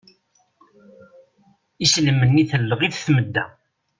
Islem-nni 1.85 2.43
telleɣ-it 2.51 2.95
tmedda. 3.05 3.45